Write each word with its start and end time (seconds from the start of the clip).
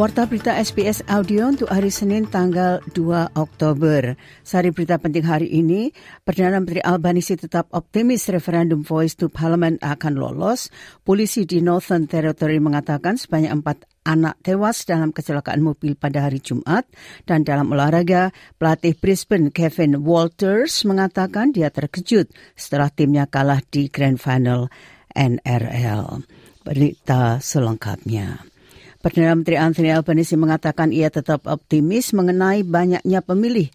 Warta 0.00 0.24
berita 0.24 0.56
SBS 0.56 1.04
Audio 1.12 1.52
untuk 1.52 1.68
hari 1.68 1.92
Senin 1.92 2.24
tanggal 2.24 2.80
2 2.96 3.36
Oktober. 3.36 4.16
Sari 4.40 4.72
berita 4.72 4.96
penting 4.96 5.28
hari 5.28 5.52
ini, 5.52 5.92
Perdana 6.24 6.56
Menteri 6.56 6.80
Albanisi 6.80 7.36
tetap 7.36 7.68
optimis 7.76 8.32
referendum 8.32 8.80
Voice 8.80 9.12
to 9.12 9.28
Parliament 9.28 9.76
akan 9.84 10.16
lolos. 10.16 10.72
Polisi 11.04 11.44
di 11.44 11.60
Northern 11.60 12.08
Territory 12.08 12.64
mengatakan 12.64 13.20
sebanyak 13.20 13.52
empat 13.60 13.84
anak 14.08 14.40
tewas 14.40 14.88
dalam 14.88 15.12
kecelakaan 15.12 15.60
mobil 15.60 15.92
pada 16.00 16.32
hari 16.32 16.40
Jumat. 16.40 16.88
Dan 17.28 17.44
dalam 17.44 17.68
olahraga, 17.68 18.32
pelatih 18.56 18.96
Brisbane 18.96 19.52
Kevin 19.52 20.00
Walters 20.00 20.80
mengatakan 20.88 21.52
dia 21.52 21.68
terkejut 21.68 22.32
setelah 22.56 22.88
timnya 22.88 23.28
kalah 23.28 23.60
di 23.68 23.92
Grand 23.92 24.16
Final 24.16 24.72
NRL. 25.12 26.24
Berita 26.64 27.36
selengkapnya. 27.36 28.59
Perdana 29.00 29.32
Menteri 29.32 29.56
Anthony 29.56 29.88
Albanese 29.96 30.36
mengatakan 30.36 30.92
ia 30.92 31.08
tetap 31.08 31.48
optimis 31.48 32.12
mengenai 32.12 32.60
banyaknya 32.60 33.24
pemilih 33.24 33.72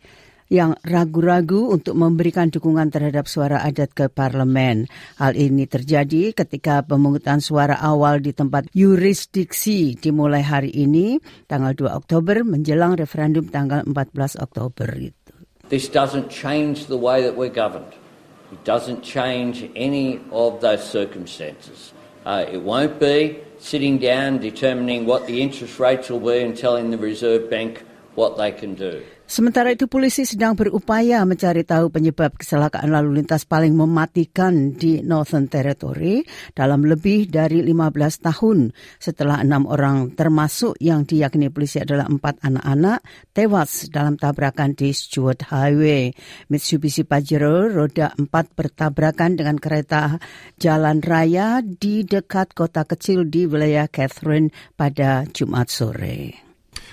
yang 0.54 0.78
ragu-ragu 0.86 1.74
untuk 1.74 1.98
memberikan 1.98 2.54
dukungan 2.54 2.94
terhadap 2.94 3.26
suara 3.26 3.66
adat 3.66 3.98
ke 3.98 4.06
parlemen. 4.06 4.86
Hal 5.18 5.34
ini 5.34 5.66
terjadi 5.66 6.38
ketika 6.38 6.86
pemungutan 6.86 7.42
suara 7.42 7.74
awal 7.82 8.22
di 8.22 8.38
tempat 8.38 8.70
yurisdiksi 8.78 9.98
dimulai 9.98 10.46
hari 10.46 10.70
ini, 10.70 11.18
tanggal 11.50 11.74
2 11.74 11.90
Oktober, 11.90 12.46
menjelang 12.46 12.94
referendum 12.94 13.50
tanggal 13.50 13.82
14 13.90 14.38
Oktober. 14.38 15.10
This 15.74 15.90
doesn't 15.90 16.30
change 16.30 16.86
the 16.86 17.02
way 17.02 17.26
that 17.26 17.34
we're 17.34 17.50
governed. 17.50 17.98
It 18.54 18.62
doesn't 18.62 19.02
change 19.02 19.66
any 19.74 20.22
of 20.30 20.62
those 20.62 20.86
circumstances. 20.86 21.98
Uh, 22.22 22.46
it 22.46 22.62
won't 22.62 23.02
be 23.02 23.42
sitting 23.66 23.98
down, 23.98 24.38
determining 24.38 25.08
what 25.08 25.26
the 25.26 25.42
interest 25.42 25.80
rates 25.80 26.08
will 26.08 26.20
be 26.20 26.40
and 26.44 26.56
telling 26.56 26.92
the 26.92 26.98
Reserve 27.00 27.50
Bank 27.50 27.84
Sementara 29.26 29.74
itu 29.74 29.90
polisi 29.90 30.22
sedang 30.22 30.54
berupaya 30.54 31.26
mencari 31.26 31.66
tahu 31.66 31.90
penyebab 31.90 32.38
kecelakaan 32.38 32.94
lalu 32.94 33.20
lintas 33.20 33.42
paling 33.42 33.74
mematikan 33.74 34.78
di 34.78 35.02
Northern 35.02 35.50
Territory 35.50 36.22
dalam 36.54 36.86
lebih 36.86 37.34
dari 37.34 37.66
15 37.66 38.22
tahun 38.22 38.70
setelah 39.02 39.42
enam 39.42 39.66
orang 39.66 40.14
termasuk 40.14 40.78
yang 40.78 41.10
diyakini 41.10 41.50
polisi 41.50 41.82
adalah 41.82 42.06
empat 42.06 42.38
anak-anak 42.46 43.02
tewas 43.34 43.90
dalam 43.90 44.14
tabrakan 44.14 44.78
di 44.78 44.94
Stuart 44.94 45.50
Highway. 45.50 46.14
Mitsubishi 46.54 47.02
Pajero 47.02 47.66
roda 47.66 48.14
empat 48.14 48.54
bertabrakan 48.54 49.42
dengan 49.42 49.58
kereta 49.58 50.22
jalan 50.62 51.02
raya 51.02 51.66
di 51.66 52.06
dekat 52.06 52.54
kota 52.54 52.86
kecil 52.86 53.26
di 53.26 53.50
wilayah 53.50 53.90
Catherine 53.90 54.54
pada 54.78 55.26
Jumat 55.34 55.74
sore. 55.74 56.45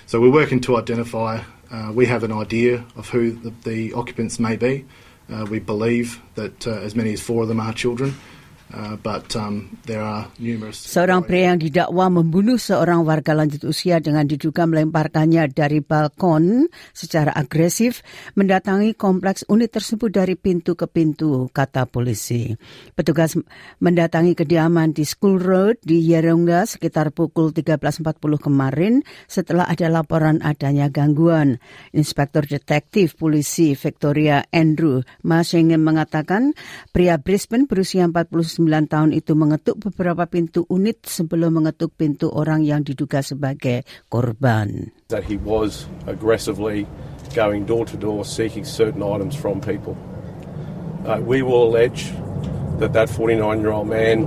So 0.05 0.19
we're 0.21 0.31
working 0.31 0.61
to 0.61 0.77
identify 0.77 1.41
Uh, 1.73 1.91
we 1.91 2.05
have 2.05 2.23
an 2.23 2.31
idea 2.31 2.85
of 2.95 3.09
who 3.09 3.31
the, 3.31 3.51
the 3.63 3.93
occupants 3.93 4.39
may 4.39 4.55
be. 4.55 4.85
Uh, 5.27 5.43
we 5.49 5.57
believe 5.57 6.21
that 6.35 6.67
uh, 6.67 6.71
as 6.71 6.95
many 6.95 7.13
as 7.13 7.19
four 7.19 7.41
of 7.41 7.47
them 7.47 7.59
are 7.59 7.73
children. 7.73 8.13
Uh, 8.73 8.97
but 9.05 9.29
um, 9.37 9.69
there 9.85 10.01
are 10.01 10.25
numerous. 10.41 10.81
Seorang 10.81 11.21
pria 11.29 11.53
yang 11.53 11.61
didakwa 11.61 12.09
membunuh 12.09 12.57
seorang 12.57 13.05
warga 13.05 13.37
lanjut 13.37 13.69
usia 13.69 14.01
dengan 14.01 14.25
diduga 14.25 14.65
melemparkannya 14.65 15.45
dari 15.53 15.77
balkon 15.77 16.65
secara 16.89 17.29
agresif 17.37 18.01
mendatangi 18.33 18.97
kompleks 18.97 19.45
unit 19.45 19.69
tersebut 19.69 20.09
dari 20.09 20.33
pintu 20.33 20.73
ke 20.73 20.89
pintu, 20.89 21.53
kata 21.53 21.85
polisi. 21.85 22.49
Petugas 22.97 23.37
mendatangi 23.77 24.33
kediaman 24.33 24.89
di 24.97 25.05
School 25.05 25.37
Road 25.37 25.77
di 25.85 26.01
Yeronga 26.09 26.65
sekitar 26.65 27.13
pukul 27.13 27.53
13.40 27.53 28.01
kemarin 28.41 29.05
setelah 29.29 29.69
ada 29.69 29.85
laporan 29.85 30.41
adanya 30.41 30.89
gangguan. 30.89 31.61
Inspektur 31.93 32.49
Detektif 32.49 33.21
Polisi 33.21 33.77
Victoria 33.77 34.41
Andrew 34.49 35.05
Masingen 35.21 35.85
mengatakan 35.85 36.57
pria 36.89 37.21
Brisbane 37.21 37.69
berusia 37.69 38.09
49 38.09 38.62
tahun 38.67 39.11
itu 39.15 39.33
mengetuk 39.33 39.89
beberapa 39.89 40.27
pintu 40.27 40.63
unit 40.69 41.03
sebelum 41.05 41.63
mengetuk 41.63 41.95
pintu 41.95 42.31
orang 42.31 42.63
yang 42.63 42.83
diduga 42.83 43.19
sebagai 43.19 43.83
korban. 44.07 44.93
That 45.09 45.25
he 45.25 45.37
was 45.41 45.89
aggressively 46.05 46.87
going 47.33 47.65
door 47.65 47.85
to 47.89 47.97
door 47.97 48.23
seeking 48.23 48.63
certain 48.63 49.01
items 49.01 49.33
from 49.33 49.59
people. 49.59 49.97
Uh, 51.03 51.19
we 51.19 51.43
will 51.43 51.67
allege 51.67 52.13
that 52.79 52.93
that 52.93 53.09
49-year-old 53.09 53.87
man 53.87 54.25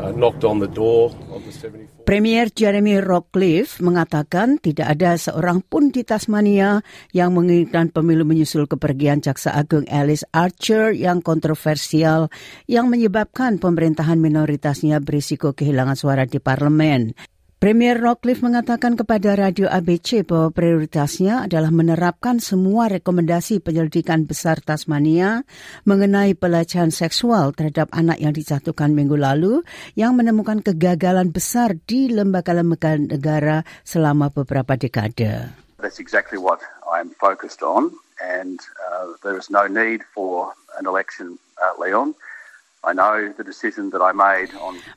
uh, 0.00 0.12
knocked 0.12 0.44
on 0.44 0.60
the 0.60 0.68
door 0.68 1.14
of 1.32 1.44
the 1.46 1.52
70 1.52 1.85
Premier 2.06 2.46
Jeremy 2.54 3.02
Rockcliffe 3.02 3.82
mengatakan 3.82 4.62
tidak 4.62 4.94
ada 4.94 5.18
seorang 5.18 5.58
pun 5.58 5.90
di 5.90 6.06
Tasmania 6.06 6.86
yang 7.10 7.34
menginginkan 7.34 7.90
pemilu 7.90 8.22
menyusul 8.22 8.70
kepergian 8.70 9.18
Jaksa 9.18 9.50
Agung 9.50 9.82
Alice 9.90 10.22
Archer 10.30 10.94
yang 10.94 11.18
kontroversial 11.18 12.30
yang 12.70 12.94
menyebabkan 12.94 13.58
pemerintahan 13.58 14.22
minoritasnya 14.22 15.02
berisiko 15.02 15.50
kehilangan 15.50 15.98
suara 15.98 16.30
di 16.30 16.38
parlemen. 16.38 17.10
Premier 17.56 17.96
Rockcliffe 17.96 18.44
mengatakan 18.44 19.00
kepada 19.00 19.32
Radio 19.32 19.64
ABC 19.72 20.28
bahwa 20.28 20.52
prioritasnya 20.52 21.48
adalah 21.48 21.72
menerapkan 21.72 22.36
semua 22.36 22.92
rekomendasi 22.92 23.64
penyelidikan 23.64 24.28
besar 24.28 24.60
Tasmania 24.60 25.40
mengenai 25.88 26.36
pelecehan 26.36 26.92
seksual 26.92 27.56
terhadap 27.56 27.88
anak 27.96 28.20
yang 28.20 28.36
dijatuhkan 28.36 28.92
minggu 28.92 29.16
lalu 29.16 29.64
yang 29.96 30.20
menemukan 30.20 30.60
kegagalan 30.60 31.32
besar 31.32 31.80
di 31.88 32.12
lembaga-lembaga 32.12 33.00
negara 33.00 33.64
selama 33.88 34.28
beberapa 34.28 34.76
dekade. 34.76 35.48
That's 35.80 35.96
exactly 35.96 36.36
what 36.36 36.60
I'm 36.84 37.16
focused 37.16 37.64
on 37.64 37.88
and 38.20 38.60
uh, 38.84 39.16
there 39.24 39.40
is 39.40 39.48
no 39.48 39.64
need 39.64 40.04
for 40.12 40.52
an 40.76 40.84
election, 40.84 41.40
uh, 41.56 41.72
Leon. 41.80 42.12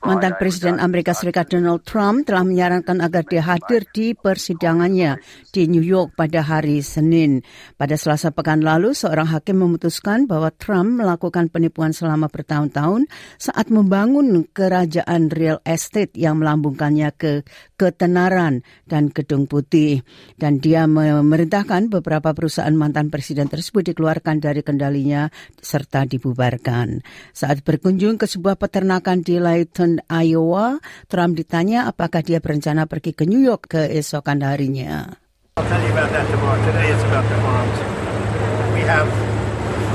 Mantan 0.06 0.34
Presiden 0.38 0.78
Amerika 0.78 1.10
Serikat 1.10 1.50
Donald 1.50 1.82
Trump 1.82 2.22
telah 2.22 2.46
menyarankan 2.46 3.02
agar 3.02 3.26
dia 3.26 3.42
hadir 3.42 3.82
di 3.90 4.14
persidangannya 4.14 5.18
di 5.50 5.66
New 5.66 5.82
York 5.82 6.14
pada 6.14 6.46
hari 6.46 6.86
Senin. 6.86 7.42
Pada 7.74 7.98
selasa 7.98 8.30
pekan 8.30 8.62
lalu, 8.62 8.94
seorang 8.94 9.26
hakim 9.34 9.58
memutuskan 9.58 10.30
bahwa 10.30 10.54
Trump 10.54 11.02
melakukan 11.02 11.50
penipuan 11.50 11.90
selama 11.90 12.30
bertahun-tahun 12.30 13.10
saat 13.42 13.74
membangun 13.74 14.46
kerajaan 14.54 15.26
real 15.34 15.58
estate 15.66 16.14
yang 16.14 16.38
melambungkannya 16.38 17.10
ke 17.18 17.42
ketenaran 17.80 18.62
dan 18.84 19.08
gedung 19.08 19.48
putih. 19.50 20.06
Dan 20.38 20.62
dia 20.62 20.84
memerintahkan 20.84 21.88
beberapa 21.88 22.36
perusahaan 22.36 22.76
mantan 22.76 23.08
presiden 23.08 23.48
tersebut 23.48 23.90
dikeluarkan 23.90 24.38
dari 24.38 24.60
kendalinya 24.60 25.32
serta 25.58 26.04
dibubarkan. 26.04 27.00
Saat 27.32 27.64
ber 27.64 27.80
berkunjung 27.80 28.20
ke 28.20 28.28
sebuah 28.28 28.60
peternakan 28.60 29.24
di 29.24 29.40
Layton, 29.40 30.04
Iowa, 30.04 30.76
Trump 31.08 31.32
ditanya 31.32 31.88
apakah 31.88 32.20
dia 32.20 32.44
berencana 32.44 32.84
pergi 32.84 33.16
ke 33.16 33.24
New 33.24 33.40
York 33.40 33.72
keesokan 33.72 34.44
harinya. 34.44 35.16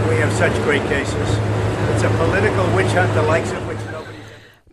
We 0.06 0.22
have 0.22 0.34
such 0.38 0.54
great 0.66 0.86
cases. 0.90 1.30
It's 1.94 2.06
a 2.06 2.10
political 2.18 2.66
witch 2.78 2.94
hunt, 2.94 3.10
the 3.18 3.26
likes 3.26 3.50
of 3.54 3.62
which 3.66 3.75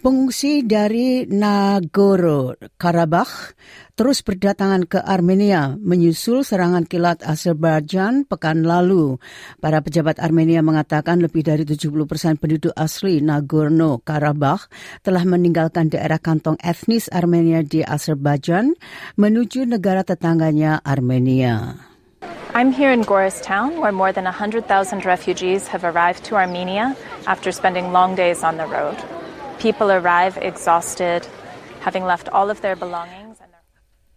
Pengungsi 0.03 0.67
dari 0.67 1.31
Nagorno-Karabakh 1.31 3.55
terus 3.95 4.27
berdatangan 4.27 4.91
ke 4.91 4.99
Armenia 4.99 5.79
menyusul 5.79 6.43
serangan 6.43 6.91
kilat 6.91 7.23
Azerbaijan 7.23 8.27
pekan 8.27 8.67
lalu. 8.67 9.23
Para 9.63 9.79
pejabat 9.79 10.19
Armenia 10.19 10.59
mengatakan 10.59 11.23
lebih 11.23 11.47
dari 11.47 11.63
70 11.63 12.11
persen 12.11 12.35
penduduk 12.35 12.75
asli 12.75 13.23
Nagorno-Karabakh 13.23 14.67
telah 15.07 15.23
meninggalkan 15.23 15.87
daerah 15.87 16.19
kantong 16.19 16.59
etnis 16.59 17.07
Armenia 17.15 17.63
di 17.63 17.87
Azerbaijan 17.87 18.75
menuju 19.15 19.71
negara 19.71 20.03
tetangganya 20.03 20.83
Armenia. 20.83 21.79
I'm 22.59 22.75
here 22.75 22.91
in 22.91 23.07
Goris 23.07 23.39
town, 23.39 23.79
where 23.79 23.95
more 23.95 24.11
than 24.11 24.27
100,000 24.27 24.67
refugees 25.07 25.71
have 25.71 25.87
arrived 25.87 26.27
to 26.27 26.35
Armenia 26.35 26.99
after 27.31 27.55
spending 27.55 27.95
long 27.95 28.19
days 28.19 28.43
on 28.43 28.59
the 28.59 28.67
road. 28.67 28.99
People 29.63 29.95
arrive 29.95 30.35
exhausted, 30.43 31.23
having 31.87 32.03
left 32.03 32.27
all 32.35 32.51
of 32.51 32.59
their 32.67 32.75
belongings. 32.75 33.39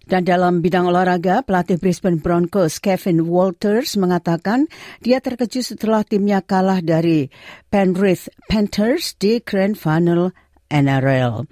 Dan 0.05 0.25
dalam 0.25 0.65
bidang 0.65 0.89
olahraga, 0.89 1.45
pelatih 1.45 1.77
Brisbane 1.77 2.17
Broncos 2.17 2.81
Kevin 2.81 3.29
Walters 3.29 3.93
mengatakan 3.93 4.65
dia 5.05 5.21
terkejut 5.21 5.77
setelah 5.77 6.01
timnya 6.01 6.41
kalah 6.41 6.81
dari 6.81 7.29
Penrith 7.69 8.25
Panthers 8.49 9.13
di 9.21 9.37
Grand 9.41 9.77
Final 9.77 10.33
NRL. 10.69 11.45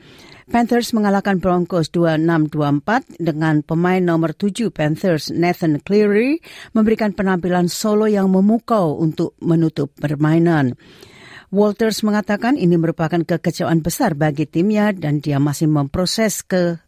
Panthers 0.49 0.89
mengalahkan 0.93 1.37
Broncos 1.37 1.93
26-24 1.93 3.21
dengan 3.21 3.61
pemain 3.61 4.01
nomor 4.01 4.33
7 4.33 4.73
Panthers 4.73 5.29
Nathan 5.29 5.77
Cleary 5.81 6.41
memberikan 6.73 7.13
penampilan 7.13 7.69
solo 7.69 8.09
yang 8.09 8.29
memukau 8.33 8.97
untuk 8.97 9.37
menutup 9.41 9.93
permainan. 9.97 10.77
Walters 11.53 12.01
mengatakan 12.01 12.57
ini 12.57 12.81
merupakan 12.81 13.21
kekecewaan 13.21 13.85
besar 13.85 14.17
bagi 14.17 14.49
timnya 14.49 14.89
dan 14.89 15.21
dia 15.21 15.37
masih 15.37 15.69
memproses 15.69 16.41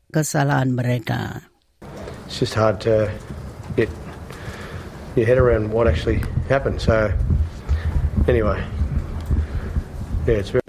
kesalahan 0.09 0.73
mereka. 0.73 1.45
it's 2.25 2.39
just 2.39 2.53
hard 2.53 2.81
to 2.81 3.11
get 3.75 3.89
your 5.15 5.25
head 5.25 5.37
around 5.37 5.71
what 5.71 5.87
actually 5.87 6.21
happened. 6.49 6.81
So, 6.81 7.13
anyway, 8.27 8.63
yeah, 10.27 10.41
it's 10.41 10.49
very. 10.49 10.64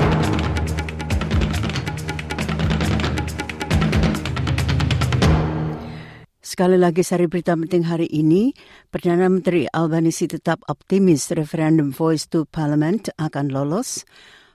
Sekali 6.57 6.81
lagi 6.81 7.05
sari 7.05 7.29
berita 7.29 7.53
penting 7.53 7.85
hari 7.85 8.09
ini, 8.09 8.49
Perdana 8.89 9.29
Menteri 9.29 9.69
Albanisi 9.69 10.25
tetap 10.25 10.65
optimis 10.73 11.29
referendum 11.37 11.93
Voice 11.93 12.33
to 12.33 12.49
Parliament 12.49 13.13
akan 13.21 13.53
lolos. 13.53 14.09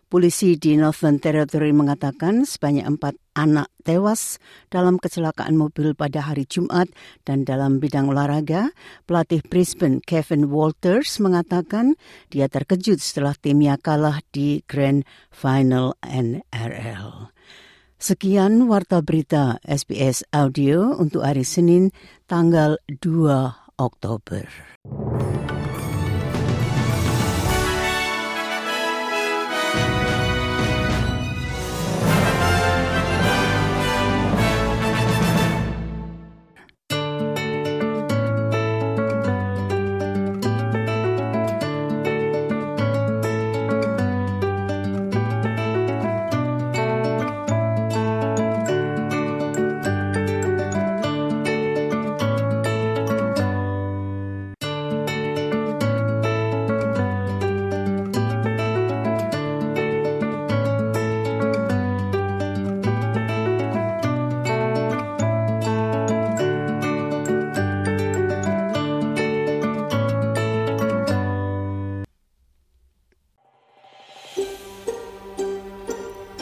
Polisi 0.09 0.57
di 0.57 0.81
Northern 0.81 1.21
Territory 1.21 1.69
mengatakan 1.69 2.41
sebanyak 2.41 2.89
empat 2.89 3.21
anak 3.37 3.69
tewas 3.85 4.41
dalam 4.73 4.97
kecelakaan 4.97 5.53
mobil 5.53 5.93
pada 5.93 6.25
hari 6.25 6.49
Jumat 6.49 6.89
dan 7.21 7.45
dalam 7.45 7.77
bidang 7.77 8.09
olahraga, 8.09 8.73
pelatih 9.05 9.45
Brisbane 9.45 10.01
Kevin 10.01 10.49
Walters 10.49 11.21
mengatakan 11.21 12.01
dia 12.33 12.49
terkejut 12.49 12.97
setelah 12.97 13.37
timnya 13.37 13.77
kalah 13.77 14.25
di 14.33 14.65
Grand 14.65 15.05
Final 15.29 15.93
NRL. 16.01 17.29
Sekian 18.01 18.65
warta 18.65 18.97
berita 19.05 19.61
SBS 19.61 20.25
Audio 20.33 20.97
untuk 20.97 21.21
hari 21.21 21.45
Senin 21.45 21.93
tanggal 22.25 22.81
2 22.89 22.97
Oktober. 23.77 24.49